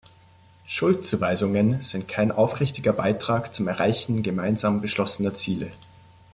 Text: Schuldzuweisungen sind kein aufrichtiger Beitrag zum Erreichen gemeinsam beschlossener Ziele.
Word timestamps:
Schuldzuweisungen 0.65 1.83
sind 1.83 2.07
kein 2.07 2.31
aufrichtiger 2.31 2.91
Beitrag 2.91 3.53
zum 3.53 3.67
Erreichen 3.67 4.23
gemeinsam 4.23 4.81
beschlossener 4.81 5.35
Ziele. 5.35 5.69